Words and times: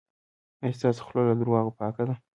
ایا 0.63 0.75
ستاسو 0.77 1.01
خوله 1.07 1.23
له 1.29 1.33
درواغو 1.39 1.75
پاکه 1.79 2.03
ده؟ 2.09 2.15